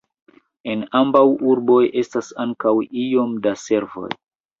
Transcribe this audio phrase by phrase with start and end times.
[0.71, 1.21] En ambaŭ
[1.51, 4.09] urboj estas ankaŭ iom da servoj.